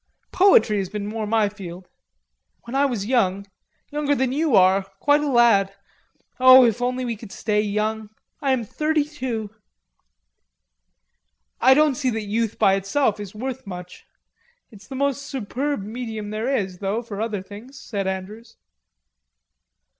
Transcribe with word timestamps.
Poetry 0.31 0.79
has 0.79 0.89
been 0.89 1.05
more 1.05 1.27
my 1.27 1.47
field. 1.47 1.87
When 2.63 2.73
I 2.73 2.85
was 2.87 3.05
young, 3.05 3.45
younger 3.91 4.15
than 4.15 4.31
you 4.31 4.55
are, 4.55 4.81
quite 4.99 5.21
a 5.21 5.29
lad...Oh, 5.29 6.63
if 6.65 6.81
we 6.81 7.15
could 7.15 7.29
only 7.29 7.29
stay 7.29 7.61
young; 7.61 8.09
I 8.41 8.51
am 8.51 8.63
thirty 8.63 9.03
two." 9.03 9.51
"I 11.59 11.75
don't 11.75 11.93
see 11.93 12.09
that 12.09 12.25
youth 12.25 12.57
by 12.57 12.73
itself 12.73 13.19
is 13.19 13.35
worth 13.35 13.67
much. 13.67 14.07
It's 14.71 14.87
the 14.87 14.95
most 14.95 15.21
superb 15.21 15.83
medium 15.83 16.31
there 16.31 16.49
is, 16.49 16.79
though, 16.79 17.03
for 17.03 17.21
other 17.21 17.43
things," 17.43 17.79
said 17.79 18.07
Andrews. 18.07 18.57